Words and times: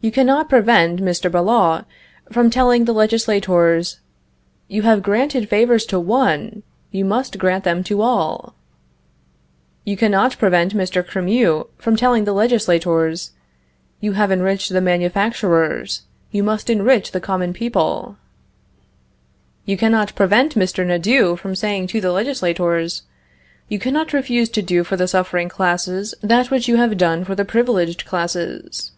You 0.00 0.12
cannot 0.12 0.50
prevent 0.50 1.00
Mr. 1.00 1.32
Billault 1.32 1.86
from 2.30 2.50
telling 2.50 2.84
the 2.84 2.92
legislators, 2.92 4.00
"You 4.68 4.82
have 4.82 5.02
granted 5.02 5.48
favors 5.48 5.86
to 5.86 5.98
one, 5.98 6.62
you 6.90 7.06
must 7.06 7.38
grant 7.38 7.64
them 7.64 7.82
to 7.84 8.02
all." 8.02 8.54
You 9.86 9.96
cannot 9.96 10.36
prevent 10.38 10.76
Mr. 10.76 11.02
Cremieux 11.06 11.68
from 11.78 11.96
telling 11.96 12.24
the 12.24 12.34
legislators: 12.34 13.30
"You 14.00 14.12
have 14.12 14.30
enriched 14.30 14.72
the 14.74 14.82
manufacturers, 14.82 16.02
you 16.30 16.42
must 16.42 16.68
enrich 16.68 17.12
the 17.12 17.18
common 17.20 17.54
people." 17.54 18.18
You 19.64 19.78
cannot 19.78 20.14
prevent 20.14 20.54
Mr. 20.54 20.86
Nadeau 20.86 21.34
from 21.34 21.54
saying 21.56 21.86
to 21.86 22.02
the 22.02 22.12
legislators: 22.12 23.04
"You 23.70 23.78
cannot 23.78 24.12
refuse 24.12 24.50
to 24.50 24.60
do 24.60 24.84
for 24.84 24.98
the 24.98 25.08
suffering 25.08 25.48
classes 25.48 26.14
that 26.20 26.50
which 26.50 26.68
you 26.68 26.76
have 26.76 26.94
done 26.98 27.24
for 27.24 27.34
the 27.34 27.46
privileged 27.46 28.04
classes." 28.04 28.90